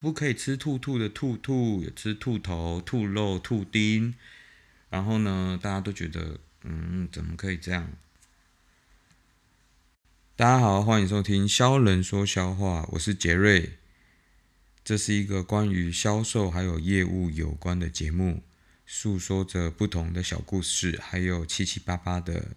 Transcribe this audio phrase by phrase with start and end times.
[0.00, 4.14] 不可以吃兔兔的兔兔，也吃兔头、兔肉、兔丁。
[4.88, 7.92] 然后呢，大家都觉得，嗯，怎么可以这样？
[10.36, 13.74] 大家好，欢迎收听销人说销话，我是杰瑞。
[14.82, 18.42] 这是一个关于销售还有业务有关的节目，
[18.86, 22.52] 诉说着不同的小故事，还有七七八八的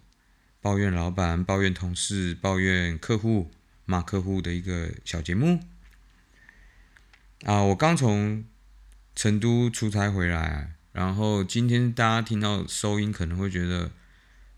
[0.62, 3.50] 抱怨老板、抱怨同事、抱怨客户、
[3.84, 5.60] 骂客户的一个小节目。
[7.44, 8.44] 啊，我刚从
[9.14, 13.92] 成都出差回来，然后今天大家听到收音可能会觉得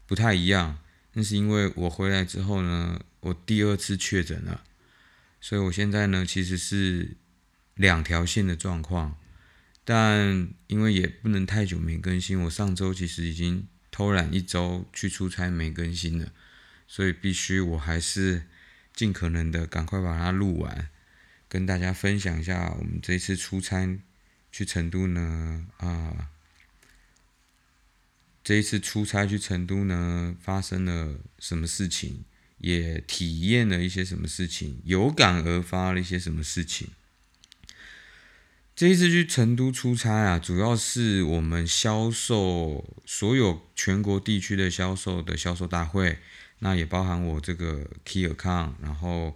[0.07, 0.79] 不太一样，
[1.13, 4.63] 那是因为我回来之后呢，我第二次确诊了，
[5.41, 7.17] 所以我现在呢其实是。
[7.77, 9.19] 两条线的状况，
[9.85, 16.33] 但因为也不能太久没更新，我上周其实已经偷懒一周去出差没更新了，
[16.89, 18.45] 所以必须我还是
[18.95, 20.89] 尽可能的赶快把它录完，
[21.57, 23.99] 跟大家分享一下我们这次出差
[24.53, 26.29] 去成都呢啊，
[28.45, 32.27] 这一次出差去成都呢发生了什么事情，
[32.59, 36.89] 也体验了一些什么事情，有感而发了一些什么事情。
[38.75, 46.19] 这一次去成都出差啊，主要是我们销售所有全国地区的销售的销售大会，
[46.59, 49.35] 那也包含我这个 Key Account，然后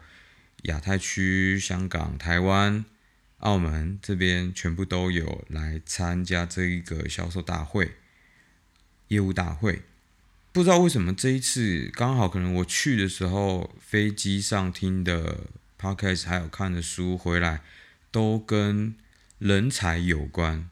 [0.65, 2.85] 亚太区、香港、台湾、
[3.39, 7.93] 澳门这边全部都有来参加这一个销售大会、
[9.09, 9.83] 业务大会。
[10.53, 15.47] 不知道为什么这一次刚好可能我去的时候，飞机上听的
[15.79, 17.63] Podcast 还有看的书回来，
[18.11, 18.95] 都跟
[19.39, 20.69] 人才有关，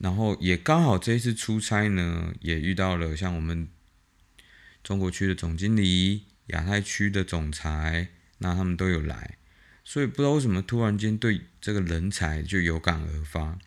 [0.00, 3.68] 然后也刚好这一次出差呢，也遇到了像我们
[4.82, 8.08] 中国区的总经理、亚太区的总裁，
[8.38, 9.36] 那他们都有来，
[9.84, 13.58] 所以不知道为什么突然间对这个人才就有感而发。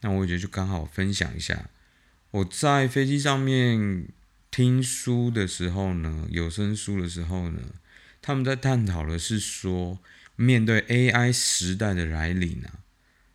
[0.00, 1.70] 那我觉得就刚好分享一下，
[2.30, 4.08] 我在飞机上面
[4.50, 7.60] 听书的时候呢，有声书的时候呢，
[8.20, 9.98] 他们在探讨的是说，
[10.36, 12.80] 面对 AI 时代的来临啊。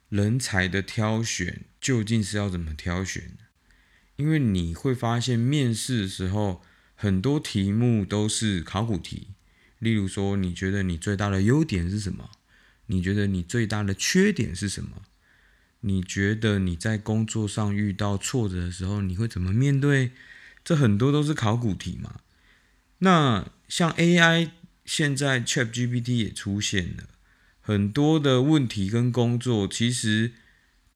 [0.10, 3.38] 人才的挑选究竟是要怎么挑选
[4.16, 6.64] 因为你会发现，面试的时候
[6.96, 9.28] 很多题目都是考古题。
[9.80, 12.30] 例如说，你觉得你最大的优点是什么？
[12.88, 15.04] 你觉得你最大的缺点是什么？
[15.82, 20.12] 你觉得你在工作上遇到挫折的时候，你会怎么面对？
[20.64, 22.20] 这很多都是考古题嘛。
[23.00, 24.52] 那像 AI
[24.84, 27.04] 现在 ChatGPT 也出现了。
[27.62, 30.34] 很多的问题跟工作，其实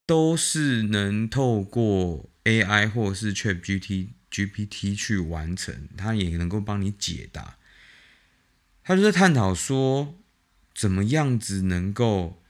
[0.04, 7.56] 都是能透过 AI 或是 ChatGPT GPT 去完成，它也能够帮你解答。
[8.84, 10.14] 他就在探讨说，
[10.74, 12.40] 怎么样子能够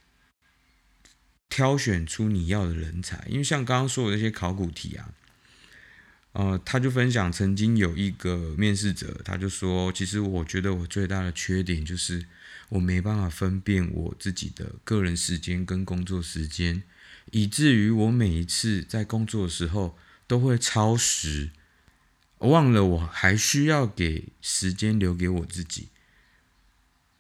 [1.49, 3.25] 挑选出你要的人才？
[3.31, 5.15] 因为像刚刚说的那些考古题啊，
[6.33, 12.27] 呃，他就分享曾经有一个面试者，他就说，其实我觉得我最大的缺点就是。
[12.71, 16.83] 我没办法分辨我自己的个人时间跟工作时间，
[17.31, 19.97] 以至于我每一次在工作的时候
[20.27, 21.51] 都会超时，
[22.39, 25.89] 忘了我还需要给时间留给我自己，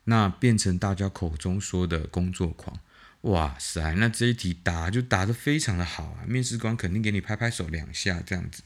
[0.04, 2.78] 那变成大家口中说的工作狂。
[3.22, 8.62] 哇塞，那这一题答就答得非常的好啊，面试官肯定给你拍拍手两下这样子。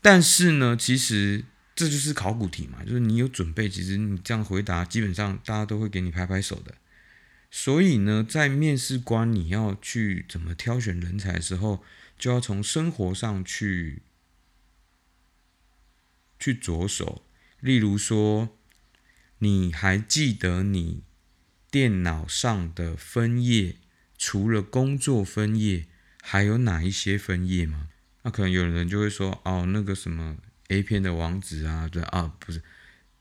[0.00, 1.44] 但是呢，其实。
[1.74, 6.74] 这就是考古题嘛，就是你有准备，其实你这样回答，基本上大家都会给你拍拍手的。
[7.50, 11.82] 所以呢，在面试官你要去怎么挑选人才的时候，
[12.18, 14.02] 就要从生活上去
[16.38, 17.24] 去着手。
[17.60, 18.50] 例如说，
[19.42, 21.02] 你还记得你
[21.68, 23.74] 电脑上的分页，
[24.16, 25.86] 除了工作分页，
[26.22, 27.88] 还有哪一些分页吗？
[28.22, 30.36] 那可能有人就会说，哦，那个什么。
[30.68, 32.62] A 片的网址啊，对啊，不是，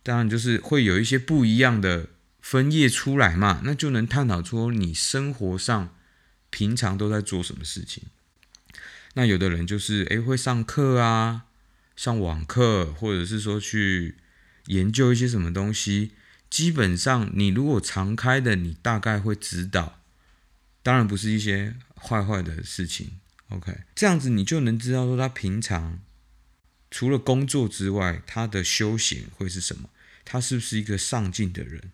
[0.04, 2.08] 当然就是会有一些不一样的
[2.40, 5.94] 分页出来嘛，那就能探讨出你生活上
[6.50, 8.04] 平常都在做什么事情。
[9.16, 11.48] 那有的人就是诶会上课啊，
[11.98, 14.16] 上网课，或者是说去
[14.66, 16.12] 研究一些什么东西。
[16.50, 20.02] 基本上你如果常开的，你大概会知道，
[20.84, 23.12] 当然不是一些坏坏的事情。
[23.48, 26.00] OK，这样子你就能知道说他平常。
[26.90, 29.90] 除了工作之外，他的休闲会是什么？
[30.26, 31.94] 他是不是一个上进的人？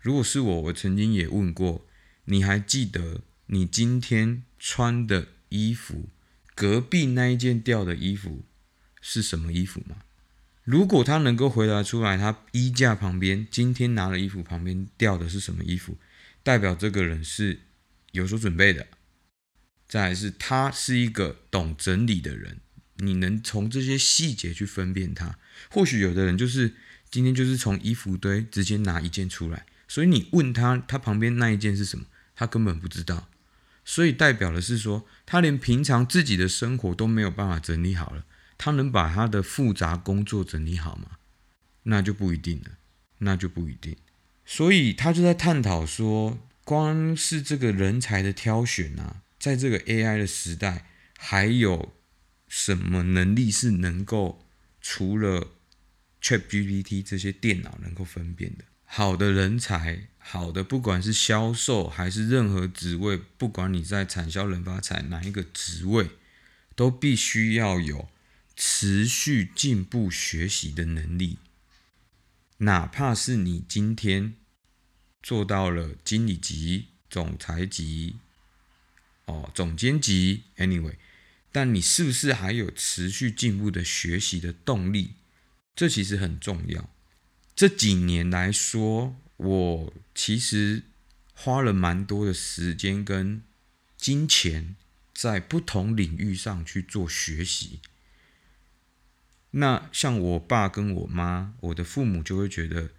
[0.00, 1.86] 如果是我，我曾经也问过，
[2.24, 6.08] 你还记得你今天穿的衣服，
[6.54, 8.44] 隔壁那一件掉的衣服
[9.02, 9.96] 是什么衣服吗？
[10.68, 15.96] 如果他能够回答出来，他衣架旁边今天拿了衣服旁边掉的是什么衣服，
[16.42, 17.60] 代表这个人是
[18.12, 18.86] 有所准备的，
[19.88, 22.60] 再来是他是一个懂整理的人，
[22.96, 25.38] 你能从这些细节去分辨他。
[25.70, 26.74] 或许有的人就是
[27.10, 32.04] 今天就是从衣服堆直接拿一件出来，所以你问他他旁边那一件是什么，
[32.36, 33.30] 他根本不知道。
[33.86, 38.26] 所以代表的是说，他连平常自己的生活都没有办法整理好了，
[38.58, 41.12] 他能把他的复杂工作整理好吗？
[41.84, 42.72] 那就不一定了，
[43.18, 43.96] 那就不一定。
[44.44, 51.94] 所以他就在探讨说，光是这个人才的挑选啊，在这个 AI 的时代，还有
[52.46, 54.44] 什么能力是能够
[54.80, 55.48] 除了
[56.20, 58.64] ChatGPT 这些电脑能够分辨的？
[58.84, 66.08] 好的人才，好的，不管是销售还是任何职位，不管你在产销人发财哪一个职位，
[66.74, 68.08] 都必须要有
[68.60, 71.38] 持续进步学习的能力。
[72.56, 74.34] 哪怕是你今天
[75.22, 78.16] 做到了经理级、总裁级、
[79.26, 80.96] 哦总监级，anyway，
[81.52, 85.12] 但你是不是还有持续进步的学习的动力？
[85.76, 86.90] 这其实很重要。
[87.54, 90.82] 这几年来说，我其实
[91.32, 93.40] 花了蛮多的时间跟
[93.96, 94.74] 金钱
[95.14, 97.78] 在不同领域上去做学习。
[99.52, 102.90] 那像我爸跟我妈，我的父母就会觉得，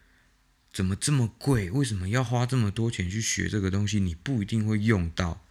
[0.72, 1.70] 怎么这么贵？
[1.72, 4.00] 为什么要花这么多钱去学这个东西？
[4.00, 5.46] 你不一定会用到。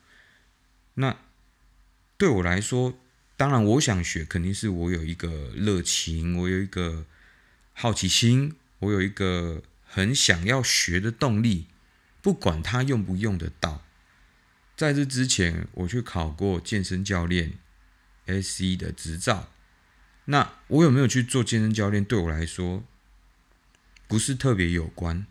[0.94, 1.16] 那
[2.16, 2.98] 对我来说，
[3.36, 7.06] 当然我想学，肯定是我有一个热情，我有一个
[7.72, 8.56] 好奇心。
[8.80, 11.66] 我有一个很想要学的动力，
[12.22, 13.84] 不管他用不用得到。
[14.76, 17.54] 在这之前，我去考过健身教练
[18.26, 19.50] S 的执照。
[20.30, 22.04] 那我有没有去做健身教练？
[22.04, 22.84] 对我来说，
[24.06, 25.26] 不是特别有关。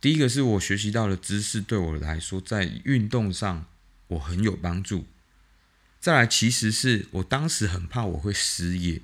[0.00, 3.66] 第一个是我学习到的知识，对我来说，在运动上
[4.08, 5.06] 我很有帮助。
[6.00, 9.00] 再来，其实是我当时很怕我会失业，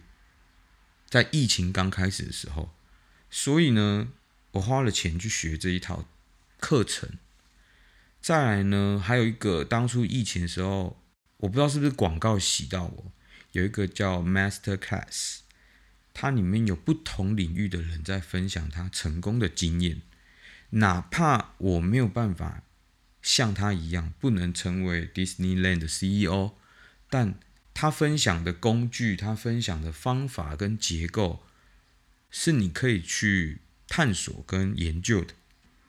[1.08, 2.74] 在疫情刚开始的时候。
[3.30, 4.08] 所以呢，
[4.52, 6.08] 我花了钱去学这一套
[6.58, 7.10] 课程。
[8.20, 11.00] 再来呢，还有一个，当初疫情的时候，
[11.36, 13.12] 我不知道是不是广告洗到我，
[13.56, 15.38] 有一个叫 Master Class，
[16.12, 20.02] 它里面有不同领域的人在分享他成功的经验。
[20.70, 22.62] 哪怕我没有办法
[23.22, 26.52] 像他一样，不能成为 Disneyland 的 CEO，
[27.08, 27.38] 但
[27.72, 31.42] 他分享的工具，他分享的方法跟结构。
[32.30, 35.32] 是你可以去探索跟研究的。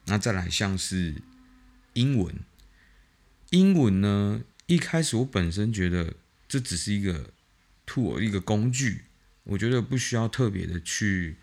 [0.06, 1.16] 那再来像是
[1.94, 2.40] 英文，
[3.50, 6.14] 英文呢，一开始我本身觉得
[6.48, 7.32] 这只是一个
[7.88, 9.06] tool 一个工具，
[9.46, 11.38] 我觉得不需要特别的去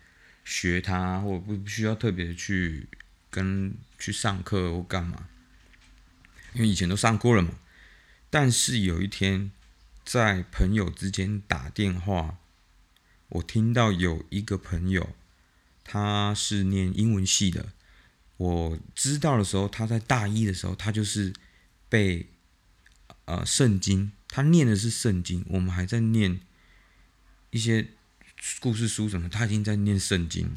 [0.45, 2.87] 学它，或不不需要特别的去
[3.29, 5.27] 跟去上课或干嘛，
[6.53, 7.59] 因为以前都上过了嘛。
[8.29, 9.51] 但是有一天
[10.05, 12.37] 在朋友之间打电话。
[13.29, 15.15] 我听到有一个朋友，
[15.83, 17.73] 他是念英文系的。
[18.37, 21.33] 我知道的时候，他在大一的时候，他就是
[21.89, 22.27] 被
[23.25, 25.45] 呃圣经，他念的是圣经。
[25.47, 26.41] 我们还在念
[27.51, 27.87] 一些
[28.59, 30.53] 故事书什么，他已经在念圣经。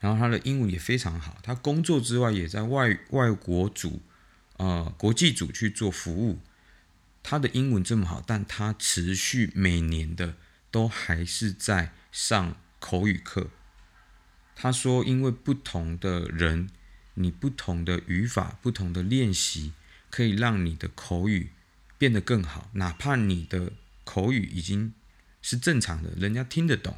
[0.00, 4.00] 然后他的英文也非常好，他工作之外也在外外国组
[4.56, 6.38] 呃国际组去做服务。
[7.22, 10.36] 他的英文这么好，但他持续每年的
[10.70, 11.92] 都还是在。
[12.10, 13.50] 上口语课，
[14.56, 16.70] 他说：“因为不同的人，
[17.14, 19.74] 你不同的语法、不同的练习，
[20.10, 21.50] 可以让你的口语
[21.98, 22.70] 变得更好。
[22.74, 23.72] 哪怕你的
[24.04, 24.94] 口语已经
[25.42, 26.96] 是正常的，人家听得懂，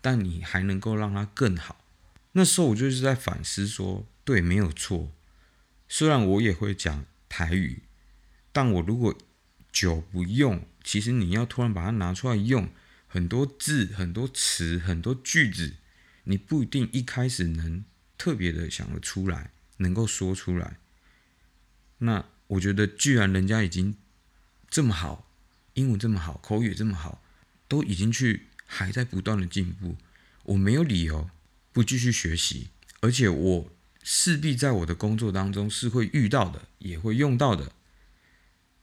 [0.00, 1.84] 但你还能够让它更好。”
[2.34, 5.12] 那时候我就是在反思说：“对，没有错。
[5.88, 7.82] 虽然我也会讲台语，
[8.50, 9.16] 但我如果
[9.70, 12.68] 久不用，其实你要突然把它拿出来用。”
[13.06, 15.74] 很多字、很多词、很多句子，
[16.24, 17.84] 你不一定一开始能
[18.16, 20.78] 特别的想得出来，能够说出来。
[21.98, 23.94] 那我觉得，既然人家已经
[24.72, 25.28] 这么好，
[25.74, 27.22] 英文这么好，口语这么好，
[27.68, 29.96] 都已经去还在不断的进步，
[30.44, 31.30] 我没有理由
[31.72, 32.70] 不继续学习。
[33.02, 37.72] 而且我势必在我的工作当中是会遇到的，也会用到的。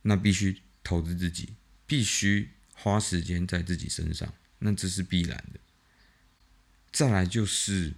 [0.04, 1.50] 那必须投资自己，
[1.86, 2.52] 必须。
[2.82, 5.60] 花时间在自己身上，那这是必然的。
[6.94, 7.94] 再来就是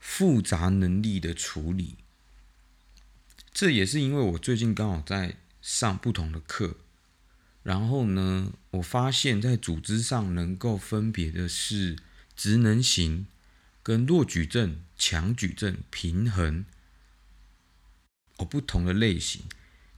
[0.00, 1.94] 复杂能力的处理，
[3.52, 6.76] 这也是因为我最近刚好在上不同的课，
[7.64, 11.98] 然后呢，我发现，在组织上能够分别的是
[12.36, 13.26] 职能型、
[13.82, 16.64] 跟弱矩阵、强矩阵、平衡
[18.36, 19.42] 哦，不同的类型。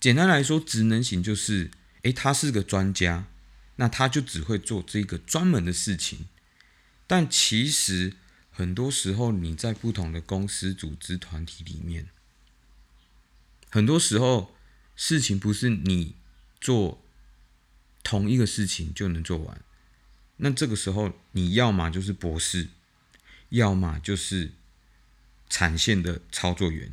[0.01, 1.71] 简单来说，职能型就是，
[2.01, 3.27] 诶，他是个专家，
[3.77, 6.29] 那他就只会做这个专门的事情。
[7.07, 8.15] 但其实
[8.51, 12.09] 很多时候，你在不同的公司、组织、团体里面，
[13.69, 14.55] 很多时候
[15.00, 16.17] 事情不是你
[16.61, 17.00] 做
[18.02, 19.62] 同一个事情就能做完。
[20.38, 22.71] 那这个时候，你要么就是博士，
[23.50, 24.50] 要么就是
[25.49, 26.90] 产线的操作员，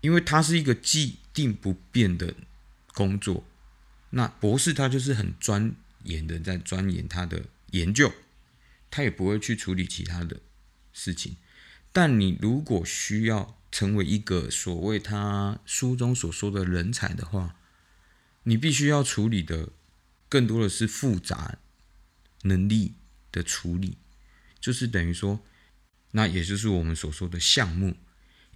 [0.00, 2.34] 因为它是一个既定不变的
[2.94, 3.44] 工作。
[4.08, 8.10] 那博士他就是很钻研的，在钻研他的研究，
[8.90, 10.40] 他也不会去处理其他的
[10.94, 11.36] 事情。
[11.92, 17.56] 但你如果需要成为一个所谓他书中所说的人才的话，
[18.44, 19.70] 你必须要处理的
[20.28, 21.58] 更多的是复杂。
[22.44, 22.94] 能力
[23.30, 23.96] 的处理，
[24.58, 25.44] 就是等于说，
[26.10, 27.96] 那也就是我们所说的项目。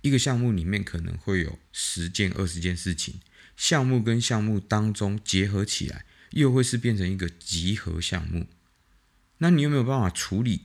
[0.01, 3.21] 一个项目里面可能会有十件、二十件事情，
[3.57, 8.49] 项目跟项目当中结合起来，又会是变成一个集合项目。
[9.39, 10.63] 那你有没有办法处理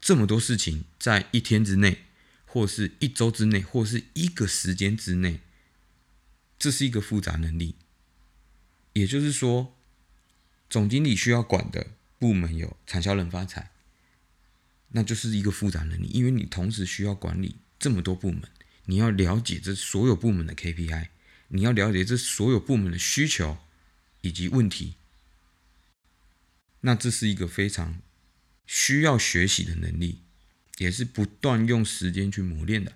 [0.00, 2.06] 这么多事情，在一天之内，
[2.48, 5.38] 或是一周之内，或是一个时间之内？
[6.58, 7.76] 这是一个复杂能力。
[8.94, 9.76] 也就是说，
[10.68, 11.86] 总经理需要管的。
[12.20, 13.70] 部门有产销人发财，
[14.88, 18.42] 那就是一个复杂能力，因为你同时需要管理这么多部门，
[18.86, 21.10] 你要了解这所有部门的 KPI，
[21.46, 23.58] 你要了解这所有部门的需求
[24.22, 24.96] 以及问题，
[26.80, 28.00] 那这是一个非常
[28.66, 30.22] 需要学习的能力，
[30.78, 32.94] 也是不断用时间去磨练的。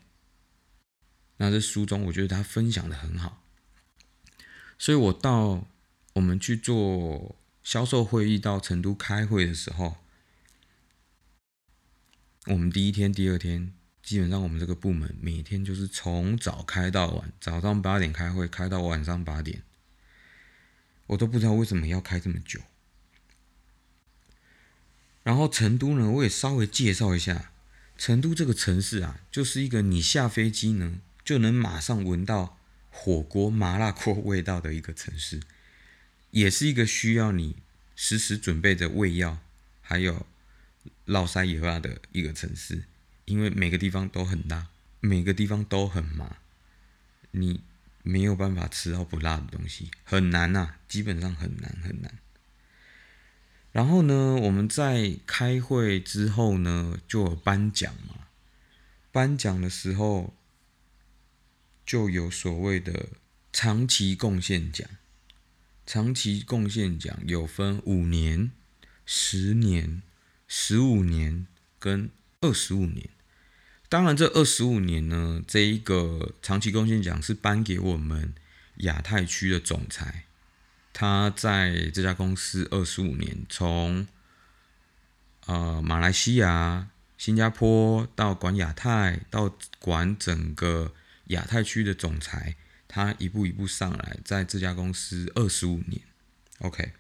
[1.36, 3.44] 那这书中我觉得他分享的很好，
[4.78, 5.66] 所以我到
[6.14, 7.36] 我们去做。
[7.64, 9.98] 销售会议到成都开会的时候，
[12.46, 13.72] 我们第一天、第二天，
[14.02, 19.62] 基本上我们这个部门每天就是从早开到晚，早上八点开会，开到晚上八点，
[21.06, 22.58] 我都不知道为什么要开这么久。
[25.22, 27.51] 然后成都呢，我也稍微介绍一下，
[28.02, 32.58] 成都这个城市啊，就是一个你下飞机呢就能马上闻到
[32.90, 35.40] 火锅麻辣锅味道的一个城市。
[36.32, 37.54] 也是一个需要你
[37.94, 39.38] 时时准备着胃药，
[39.80, 40.26] 还有
[41.04, 42.82] 绕塞油啊的一个城市，
[43.24, 44.66] 因为每个地方都很大，
[44.98, 46.38] 每个地方都很麻，
[47.30, 47.62] 你
[48.02, 52.12] 没有办法吃到不辣的东西，很难呐，基本上很难很难。
[53.72, 58.26] 然后呢，我们在开会之后呢，就有颁奖嘛，
[59.10, 60.34] 颁奖的时候
[61.84, 63.08] 就有所谓的
[63.52, 64.88] 长期贡献奖。
[65.84, 68.52] 长期贡献奖有分五年、
[69.04, 70.02] 十年、
[70.46, 71.46] 十五年
[71.78, 72.10] 跟
[72.40, 73.08] 二十五年。
[73.88, 78.32] 当然，这二十五年呢，这一个长期贡献奖是颁给我们
[78.76, 80.24] 亚太区的总裁。
[80.92, 84.06] 他在这家公司二十五年，从
[85.46, 90.94] 呃马来西亚、新加坡到管亚太，到管整个
[91.26, 92.56] 亚太区的总裁。
[92.94, 96.02] 他一步一步上来，在这家公司二十五年
[96.58, 96.92] ，OK，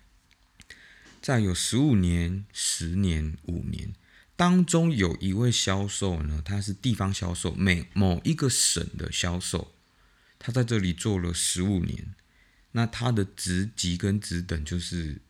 [1.20, 3.92] 再有十五年、十年、五年
[4.34, 9.74] 当中，有一位销售呢，他是地方销售，每某一个省的销售，
[10.38, 12.14] 他在这里做了十五年，
[12.72, 15.22] 那他的职级跟职等，就是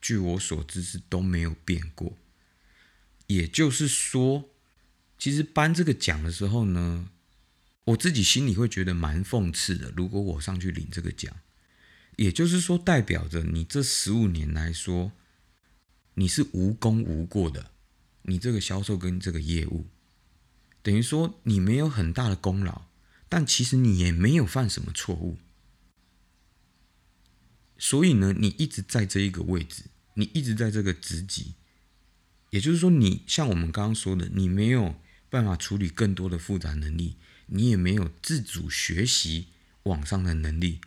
[0.00, 2.16] 据我所知是都没有变过。
[3.26, 4.50] 也就是说，
[5.18, 7.08] 其实颁这个奖的时候呢。
[7.86, 9.92] 我自己心里会觉得蛮讽刺的。
[9.96, 11.34] 如果我上去领这个奖，
[12.14, 15.10] 也就是说，代表着你这十五年来说，
[16.14, 17.72] 你是无功无过的。
[18.22, 19.88] 你这个销售跟这个业务，
[20.80, 22.82] 等于说你没有很大的功劳，
[23.28, 25.38] 但其实你也没有犯什么错误。
[27.82, 29.82] 所以呢，你一直在这一个位置，
[30.14, 31.54] 你一直在这个职级，
[32.50, 34.94] 也就是说，你像我们刚刚说的，你没有
[35.28, 37.16] 办法处理更多的复杂能力。
[37.46, 39.48] 你也没有自主学习
[39.82, 40.80] 网上的能力，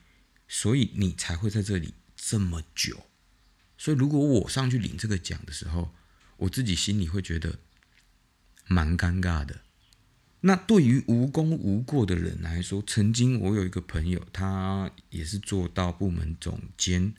[0.47, 3.05] 所以你才会在这里这么久。
[3.77, 5.93] 所以，如果我上去领这个奖的时候，
[6.37, 7.59] 我自己心里会觉得
[8.67, 9.64] 蛮尴尬的。
[10.47, 17.15] 那对于无功无过的人来说，曾经我有一个朋友，他也是做到部门总监，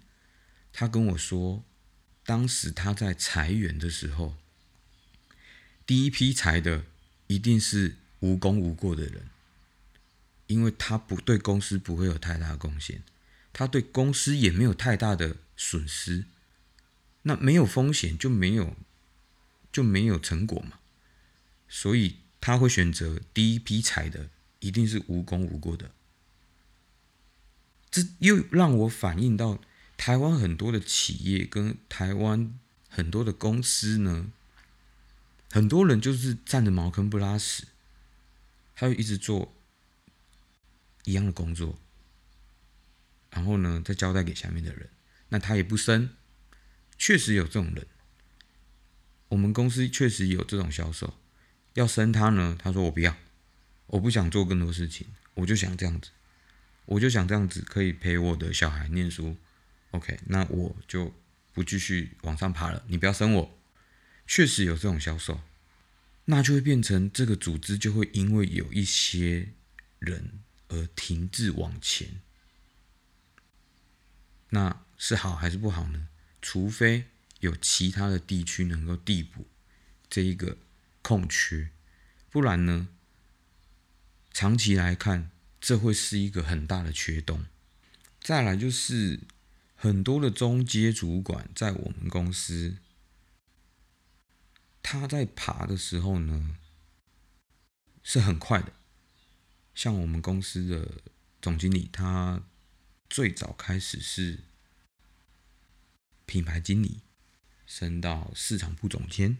[0.72, 1.64] 他跟我说，
[2.24, 4.36] 当时他在裁员的时候，
[5.84, 6.84] 第一批裁的
[7.26, 9.28] 一定是无功无过的人。
[10.46, 13.02] 因为他不对公司不会有太大贡献，
[13.52, 16.26] 他对公司也没有太大的损失，
[17.22, 18.76] 那没有风险就没有
[19.72, 20.78] 就没有成果嘛，
[21.68, 25.90] 所以他会选择第一批裁的一定是无功无过的。
[27.90, 29.60] 这又让我反映到
[29.96, 34.30] 台湾很多的企业跟台湾很多的公司呢，
[35.50, 37.68] 很多人就是站着茅坑不拉屎，
[38.74, 39.54] 他就一直做
[41.04, 41.78] 一样的工作，
[43.30, 44.90] 然后呢再交代给下面的人，
[45.30, 46.10] 那他也不升，
[46.98, 47.86] 确实有这种人。
[49.28, 51.14] 我们公司确实有这种销售，
[51.76, 53.16] 要生他呢，他说我不要，
[53.86, 56.10] 我不想做更多事情，我就想这样子，
[56.84, 59.36] 我就想这样子可以陪我的小孩念书
[59.92, 61.14] ，OK，那我就
[61.52, 63.58] 不继续往上爬了，你不要生我。
[64.26, 65.40] 确实有这种销售，
[66.24, 69.50] 那就会变成这个组织就会因为有一些
[69.98, 72.20] 人而停滞往前，
[74.50, 76.08] 那是好还是不好呢？
[76.42, 77.04] 除非。
[77.40, 79.46] 有其他的地区能够递补
[80.08, 80.56] 这一个
[81.06, 81.70] 空缺，
[82.30, 82.88] 不然呢，
[84.32, 87.46] 长期来看，这会是一个很大的缺洞。
[88.20, 89.20] 再来就是
[89.76, 92.78] 很多的中阶主管在我们公司，
[94.82, 96.56] 他在爬的时候呢，
[98.02, 98.72] 是很快的。
[99.76, 101.02] 像我们公司的
[101.40, 102.42] 总经理，他
[103.08, 104.40] 最早开始是
[106.24, 107.02] 品牌经理。
[107.64, 109.38] 升到市场部总监，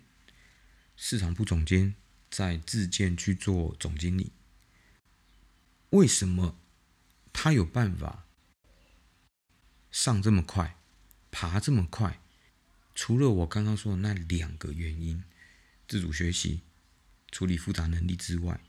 [0.96, 1.94] 市场部总监
[2.30, 4.32] 在自荐去做总经理。
[5.90, 6.58] 为什么
[7.32, 8.26] 他有办法
[9.90, 10.76] 上这么快，
[11.30, 12.20] 爬这么快？
[12.94, 15.22] 除了我刚刚说的那两个原因——
[15.86, 16.62] 自主学习、
[17.30, 18.60] 处理复杂能力之外，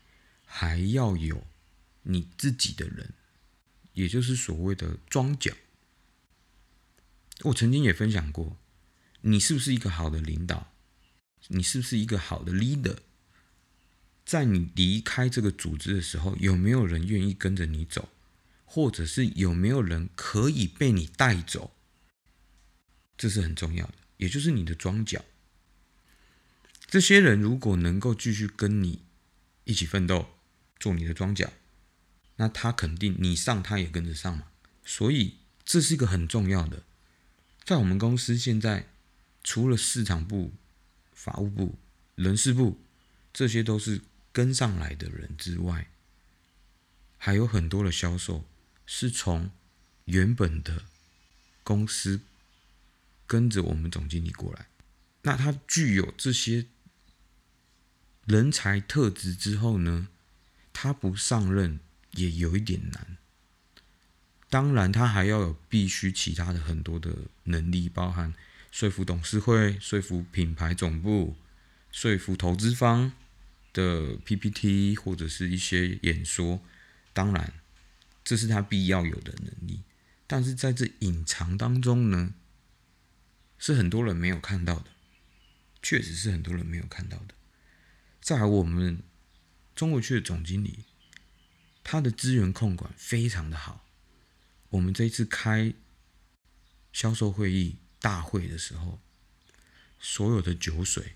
[0.44, 1.48] 还要有
[2.04, 3.14] 你自己的人，
[3.94, 5.54] 也就是所谓的庄脚。
[7.44, 8.58] 我曾经也分享过。
[9.22, 10.72] 你是不是一个好的领导？
[11.48, 12.98] 你是不是一个好的 leader？
[14.26, 18.10] 在你离开这个组织的时候，有没有人愿意跟着你走，
[18.66, 21.72] 或者是有没有人可以被你带走？
[23.18, 25.24] 这是很重要的，也就是你的庄脚。
[26.88, 29.02] 这些人如果能够继续跟你
[29.64, 30.28] 一起奋斗，
[30.80, 31.52] 做你的庄脚，
[32.36, 34.48] 那他肯定你上，他也跟着上嘛。
[34.86, 36.84] 所以这是一个很重要的，
[37.64, 38.88] 在我们公司现在。
[39.44, 40.52] 除了市场部、
[41.18, 41.74] 法务部、
[42.14, 42.78] 人事部，
[43.34, 44.02] 这些都是
[44.32, 45.88] 跟上来的人之外，
[47.18, 48.46] 还有很多的销售
[48.86, 49.50] 是从
[50.06, 50.84] 原本的
[51.64, 52.22] 公司
[53.26, 54.68] 跟着我们总经理过来。
[55.24, 56.68] 那他具有这些
[58.26, 60.10] 人才特质之后呢，
[60.72, 61.80] 他不上任
[62.12, 63.18] 也有一点难。
[64.50, 67.12] 当然，他还要有必须其他的很多的
[67.46, 68.36] 能力，包含。
[68.72, 71.36] 说服董事会，说服品牌总部，
[71.92, 73.14] 说服投资方
[73.74, 76.62] 的 PPT 或者是一些演说，
[77.14, 77.54] 当然，
[78.24, 79.82] 这是他必要有的能力。
[80.28, 82.34] 但是在这隐藏当中呢，
[83.58, 84.88] 是很多人没有看到的，
[85.82, 87.34] 确实是很多人没有看到的。
[88.20, 89.02] 在我们
[89.74, 90.80] 中国区的总经理，
[91.84, 93.86] 他的资源控管非常的好。
[94.70, 95.74] 我们这一次开
[96.92, 97.78] 销售会议。
[98.00, 99.00] 大会的时候，
[100.00, 101.16] 所有的酒水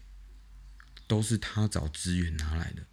[1.07, 2.85] 都是他找资源拿来的，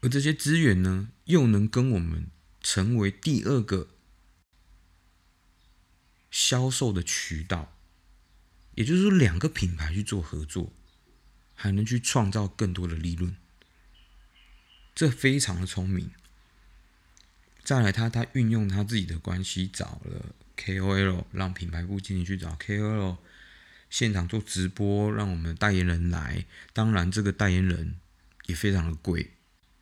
[0.00, 2.28] 而这些资源呢，又能跟我们
[2.60, 3.88] 成为第二个
[6.30, 7.76] 销售的渠道，
[8.74, 10.72] 也就是说，两个品牌去做合作，
[11.54, 13.36] 还能去创造更多的利润，
[14.94, 16.10] 这非常的聪明。
[17.62, 20.34] 再来，他他运用他自己的关系找了。
[20.64, 23.16] KOL 让品牌部经理去找 KOL
[23.90, 26.46] 现场做直播，让我们的代言人来。
[26.72, 27.96] 当然，这个代言人
[28.46, 29.32] 也非常的贵，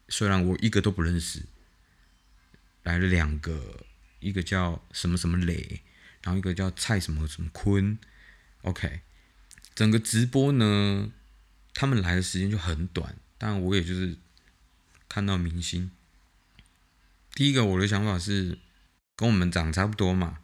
[0.08, 1.42] 虽然我一个都不认识。
[2.82, 3.84] 来了两个，
[4.20, 5.82] 一个叫什么什么磊，
[6.22, 7.98] 然后一个叫蔡什么什么坤。
[8.62, 9.00] OK，
[9.74, 11.12] 整个直播呢，
[11.74, 14.16] 他们来的时间就很短，但我也就是
[15.08, 15.90] 看到明星。
[17.34, 18.58] 第一个我的想法是，
[19.14, 20.38] 跟我们长差不多嘛。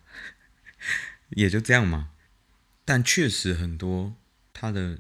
[1.31, 2.11] 也就这样嘛，
[2.85, 4.17] 但确实很多
[4.53, 4.99] 他的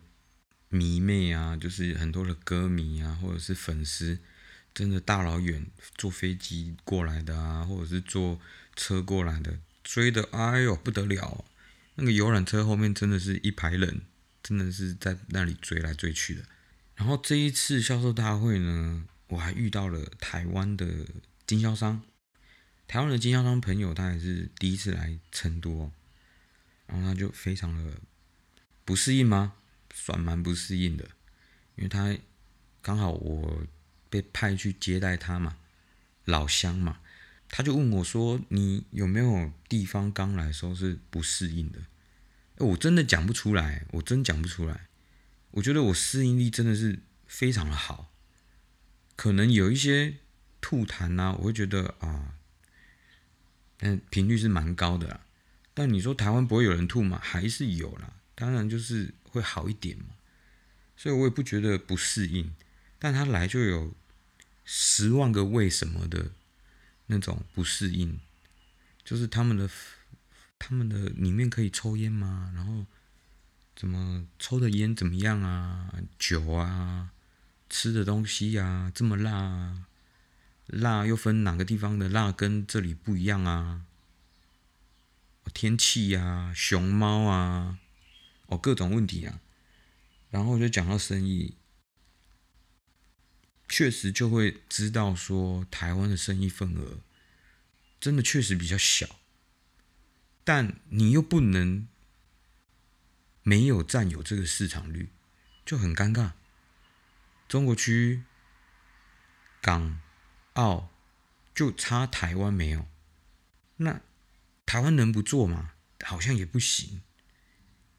[0.68, 4.18] 迷妹啊，就是很多的歌迷啊，或者是粉丝，
[4.74, 8.40] 真的大老远坐飞机过来的啊，或者是坐
[8.74, 11.44] 车过来的，追的哎呦不得了，
[11.94, 14.02] 那个游览车后面真的是一排人，
[14.42, 16.42] 真的是在那里追来追去的。
[16.96, 21.06] 然后这一次销售大会呢，我还遇到了台湾的
[21.46, 22.02] 经销商。
[22.86, 25.92] 台湾的经销商朋友，他也是第一次来成都哦，
[26.86, 28.00] 然后他就非常的
[28.84, 29.54] 不适应吗？
[29.92, 31.04] 算蛮不适应的，
[31.76, 32.16] 因为他
[32.82, 33.66] 刚好我
[34.10, 35.56] 被派去接待他嘛，
[36.24, 37.00] 老乡嘛，
[37.48, 41.80] 他就问我说：“你有没有地方刚来的时候是不适应的？”
[42.58, 44.86] 我真的讲不出来，我真讲不出来。
[45.52, 48.12] 我觉得我适应力真的是非常的好，
[49.16, 50.18] 可能有一些
[50.60, 52.34] 吐痰呐，我会觉得啊，
[53.78, 55.20] 但，频率是蛮高的啦。
[55.74, 57.20] 但你说台湾不会有人吐吗？
[57.22, 60.06] 还是有啦，当然就是会好一点嘛。
[60.96, 62.54] 所以我也不觉得不适应，
[62.98, 63.94] 但他来就有
[64.64, 66.30] 十万个为什么的
[67.06, 68.18] 那种不适应，
[69.04, 69.68] 就是他们的
[70.58, 72.50] 他们的里面可以抽烟吗？
[72.54, 72.86] 然后
[73.76, 75.92] 怎么抽的烟怎么样啊？
[76.18, 77.10] 酒啊，
[77.68, 79.86] 吃的东西呀，这么辣啊，
[80.66, 83.82] 辣又分哪个地方的辣跟这里不一样啊？
[85.54, 87.78] 天气呀，熊猫啊，
[88.46, 89.40] 哦，各种问题啊。
[90.28, 91.56] 然后就讲到生意，
[93.68, 96.98] 确实就会知道说台湾的生意份额
[97.98, 99.20] 真的确实比较小，
[100.44, 101.88] 但你又不能
[103.42, 105.10] 没有占有这个市场率，
[105.64, 106.32] 就很尴尬。
[107.48, 108.24] 中国区、
[109.62, 110.00] 港、
[110.56, 110.90] 澳
[111.54, 112.86] 就差台湾没有，
[113.76, 114.00] 那
[114.66, 115.72] 台湾能不做吗？
[116.04, 117.00] 好像也不行。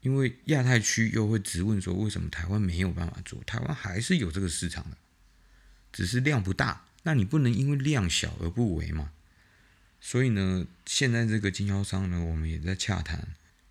[0.00, 3.42] 因为亚太区又会质问说，为什么台湾没有办法做？
[3.44, 4.96] 台湾还是有这个市场的，
[5.92, 6.84] 只是量不大。
[7.02, 9.10] 那你不能因为量小而不为嘛？
[10.00, 13.28] 所以呢，现在这个经销商呢，我们也在洽谈，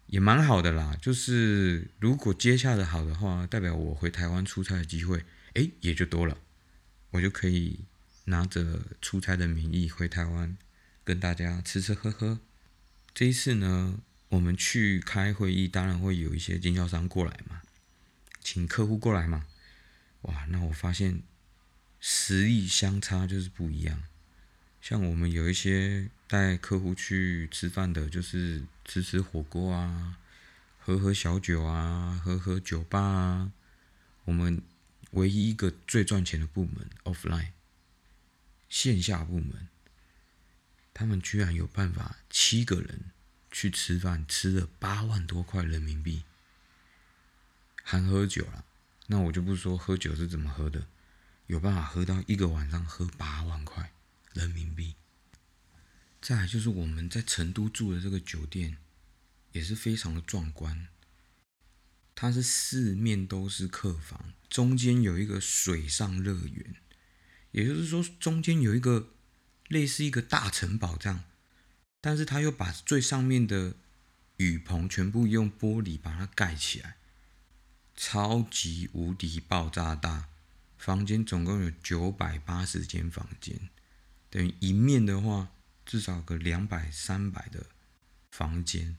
[0.07, 0.97] 也蛮好的啦。
[1.01, 5.23] 就是如果接洽的好的话，代表我回台湾出差的机会，
[5.53, 6.37] 哎，也就多了。
[7.11, 7.79] 我就可以
[8.27, 10.55] 拿着出差的名义回台湾，
[11.03, 12.39] 跟大家吃吃喝喝。
[13.13, 13.99] 这一次呢。
[14.29, 17.61] 我们去开会议，当然会有一些经销商过来嘛，
[18.41, 19.45] 请客户过来嘛。
[20.23, 21.21] 哇，那我发现
[22.01, 24.03] 实力相差就是不一样。
[24.81, 30.17] 像我们有一些带客户去吃饭的，就是吃吃火锅啊，
[30.77, 33.53] 喝喝小酒啊，喝喝酒吧啊。
[34.25, 34.61] 我们
[35.11, 37.51] 唯一一个最赚钱的部门，offline
[38.69, 39.67] 线下部门，
[40.93, 43.11] 他们居然有办法七个人。
[43.49, 46.23] 去吃饭，吃了八万多块人民币，
[47.81, 48.65] 含喝酒了。
[49.07, 50.85] 那我就不说喝酒是怎么喝的，
[51.47, 53.91] 有办法喝到一个晚上喝八万块
[54.33, 54.93] 人民币。
[56.21, 58.77] 再就是我们在成都住的这个酒店，
[59.53, 60.89] 也是非常的壮观。
[62.13, 66.75] 它是四面都是客房，中间有一个水上乐园，
[67.51, 69.09] 也就是说中间有一个
[69.67, 71.23] 类似一个大城堡这样。
[71.99, 73.75] 但是他又把最上面的
[74.37, 76.97] 雨棚全部用玻璃把它盖起来，
[77.95, 80.27] 超级无敌爆炸大。
[80.77, 83.69] 房间总共有九百八十间房间，
[84.29, 85.49] 等于一面的话
[85.83, 87.65] 至少个两百三百的
[88.29, 88.95] 房间。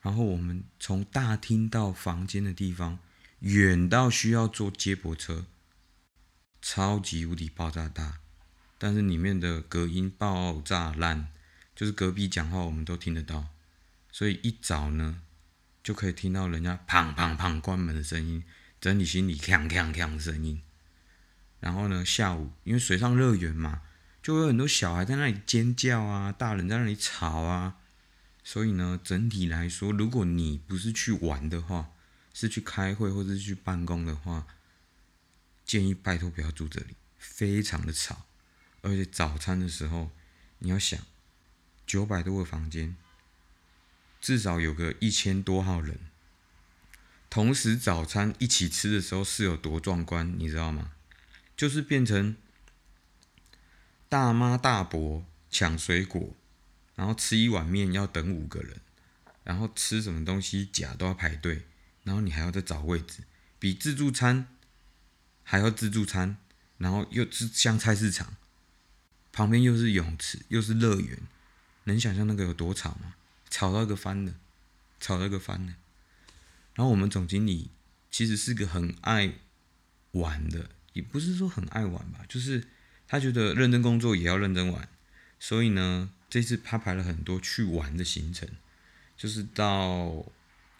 [0.00, 2.98] 然后我们从大厅到房间的地方，
[3.40, 5.44] 远到需要坐接驳车，
[6.60, 8.18] 超级无敌爆炸大。
[8.78, 11.28] 但是里面的隔音爆炸烂。
[11.74, 13.48] 就是隔壁讲话，我们都听得到，
[14.10, 15.20] 所以一早呢，
[15.82, 18.42] 就可以听到人家砰砰砰关门的声音，
[18.80, 20.62] 整理行李锵锵锵的声音。
[21.60, 23.82] 然后呢，下午因为水上乐园嘛，
[24.22, 27.76] 就会有很多小孩在那里尖叫啊，大人在那里吵啊。
[28.42, 31.90] 所以呢，整体来说，如果你不是去玩的话，
[32.32, 34.46] 是去开会或者是去办公的话，
[35.66, 38.24] 建议拜托不要住这里，非常的吵，
[38.80, 40.10] 而且早餐的时候
[40.60, 40.98] 你要想。
[41.86, 42.96] 九百多个房间，
[44.20, 46.00] 至少有个一千多号人，
[47.30, 50.90] 同时早餐一起吃的时候是有多壮观，你知道吗？
[51.56, 52.36] 就是变成
[54.08, 56.34] 大妈大伯抢水果，
[56.96, 58.80] 然后吃一碗面要等五个人，
[59.44, 61.66] 然后吃什么东西假都要排队，
[62.02, 63.22] 然后你还要再找位置，
[63.60, 64.48] 比自助餐
[65.48, 66.36] 还要自助餐，
[66.78, 68.34] 然后又是像菜市场，
[69.30, 71.18] 旁边又是泳池又是乐园。
[71.84, 73.14] 能想象那个有多吵吗？
[73.48, 74.34] 吵到一个翻了，
[74.98, 75.74] 吵到一个翻了。
[76.74, 77.70] 然后我们总经理
[78.10, 79.34] 其实是个很爱
[80.10, 82.66] 玩的，也不是说很爱玩吧，就是
[83.06, 84.88] 他觉得认真工作也要认真玩。
[85.38, 88.48] 所以呢，这次他排了很多去玩的行程，
[89.16, 90.26] 就是到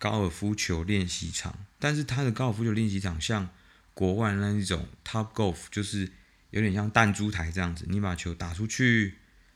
[0.00, 1.56] 高尔夫球练习场。
[1.78, 3.48] 但是他的高尔夫球练习场像
[3.96, 6.12] 国外那一种 Top Golf，就是
[6.50, 9.14] 有点像弹珠台这样子，你把球打出去。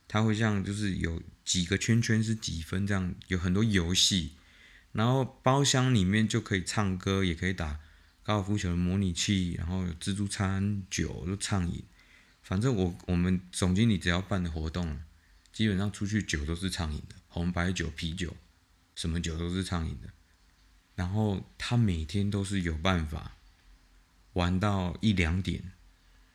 [0.08, 4.32] 它会像就是有几个圈圈是几分这样，有很多游戏，
[4.92, 7.78] 然后包厢里面就可以唱歌，也可以打
[8.22, 11.84] 高尔夫球的模拟器，然后有自助餐、酒都畅饮。
[12.42, 15.02] 反正我我们总经理只要办的活动，
[15.52, 18.34] 基本上出去酒都是畅饮的，红白酒、啤酒，
[18.94, 20.08] 什么酒都是畅饮的。
[20.94, 23.36] 然后他每天都是有办法
[24.34, 25.72] 玩到一两点，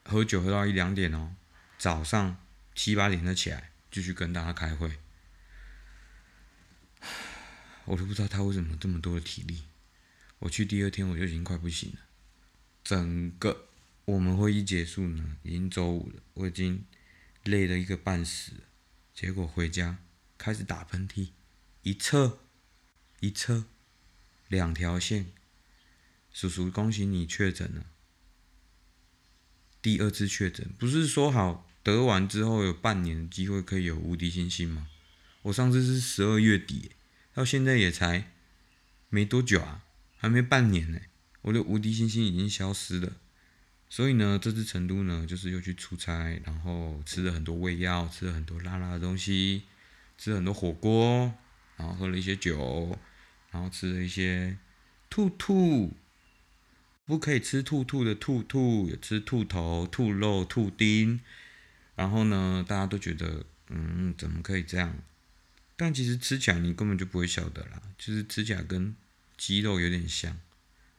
[0.03, 1.35] 喝酒喝到一两点哦，
[1.77, 2.37] 早上
[2.73, 4.99] 七八点再起来继续跟大家开会。
[7.85, 9.63] 我都不知道他为什么这么多的体力。
[10.39, 11.99] 我去第二天我就已经快不行了，
[12.83, 13.69] 整个
[14.03, 16.83] 我们会议结束呢，已经周五了，我已经
[17.43, 18.51] 累得一个半死。
[19.13, 19.99] 结果回家
[20.37, 21.29] 开始打喷嚏，
[21.83, 22.39] 一侧
[23.21, 23.63] 一侧
[24.49, 25.31] 两条线，
[26.35, 27.85] 叔叔恭喜你确诊了，
[29.81, 34.89] 第二次确诊，不是说好得完之后有半年的机会可以有无敌星星吗？
[35.43, 36.91] 我上次是十二月底，
[37.33, 38.33] 到现在也才
[39.07, 39.85] 没多久啊，
[40.17, 40.99] 还没半年呢，
[41.43, 43.13] 我的无敌星星已经消失了。
[43.87, 49.63] 所以呢，这次成都呢，就是又去出差，然后吃了很多胃药，吃了很多辣辣的东西，
[50.17, 51.33] 吃了很多火锅，
[51.77, 52.99] 然后喝了一些酒，
[53.51, 54.57] 然后吃了一些
[55.09, 55.93] 兔兔，
[57.05, 61.19] 不可以吃兔兔的兔兔，也吃兔头、兔肉、兔丁。
[61.95, 64.97] 然后呢，大家都觉得，嗯，怎么可以这样？
[65.77, 68.95] 但其实吃起来你根本就不会晓得啦，就是吃起来跟
[69.37, 70.37] 鸡肉有点像，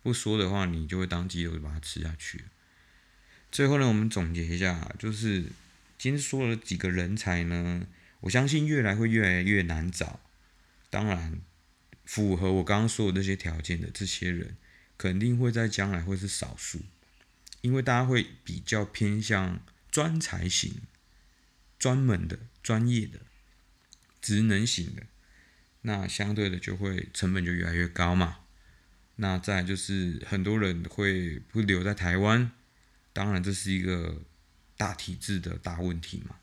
[0.02, 2.44] 不说的话，你就会当鸡肉把它吃下去。
[3.50, 5.44] 最后呢，我们总结一下，就是
[5.98, 7.86] 今天说了几个人才呢，
[8.20, 10.20] 我相信越来会越来越难找。
[10.90, 11.40] 当然，
[12.04, 14.56] 符合我刚刚说的这些条件的这些人，
[14.98, 16.80] 肯定会在将来会是少数，
[17.60, 20.82] 因为大家会比较偏向专才型、
[21.78, 23.20] 专门的、专业的、
[24.20, 25.02] 职能型的，
[25.82, 28.38] 那相对的就会成本就越来越高嘛。
[29.16, 32.52] 那再就是很多人会不留在台湾。
[33.12, 34.22] 当然，这是一个
[34.76, 36.36] 大体制的大问题嘛。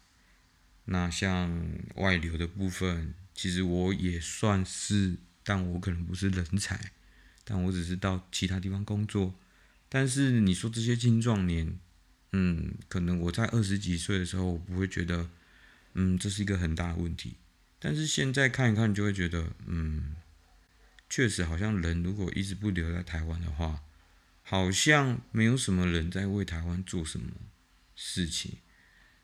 [0.85, 6.91] 那像外流的部分，其实我也算是，但我可能不是人才，
[7.43, 9.33] 但我只是到其他地方工作。
[9.89, 11.77] 但是你说这些青壮年，
[12.31, 15.29] 嗯，可能我在二十几岁的时候，我不会觉得，
[15.93, 17.35] 嗯，这是一个很大的问题。
[17.79, 20.15] 但是现在看一看，就会觉得，嗯，
[21.09, 23.81] 确实好像人如果一直不留在台湾的话。
[24.45, 27.27] 好像没有什么人在为台湾做什么
[27.95, 28.57] 事情，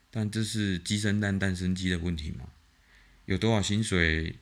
[0.10, 2.47] 但这是鸡生蛋，蛋生鸡的问题嘛？
[3.25, 4.38] 有多少薪水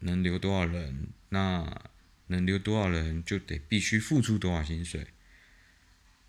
[0.00, 1.08] 能留多少人？
[1.28, 1.91] 那
[2.28, 5.06] 能留多少人就得必须付出多少薪水，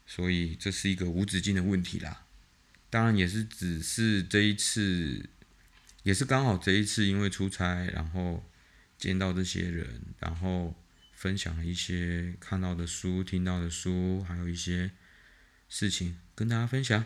[0.06, 2.26] 所以这是一个无止境的问题啦。
[2.90, 5.30] 当然也是只是这一次，
[6.04, 8.50] 也是刚好这一次因为出差，然后
[8.98, 10.76] 见到这些人，然后。
[11.16, 14.92] 分享了一些看到的书、听到的书，还有一些
[15.70, 17.06] 事情跟大家分享。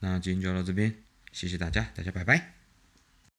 [0.00, 0.96] 那今天就到这边，
[1.30, 2.57] 谢谢大家，大家拜拜。